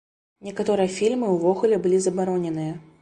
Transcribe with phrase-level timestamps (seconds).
[0.47, 2.73] Некаторыя фільмы ўвогуле былі забароненыя.